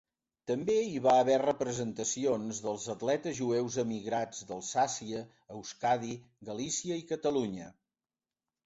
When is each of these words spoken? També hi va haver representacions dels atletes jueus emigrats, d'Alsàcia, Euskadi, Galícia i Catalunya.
També 0.51 0.75
hi 0.85 1.01
va 1.07 1.11
haver 1.23 1.35
representacions 1.43 2.63
dels 2.69 2.87
atletes 2.95 3.37
jueus 3.41 3.77
emigrats, 3.85 4.41
d'Alsàcia, 4.53 5.23
Euskadi, 5.59 6.19
Galícia 6.53 7.01
i 7.05 7.07
Catalunya. 7.15 7.75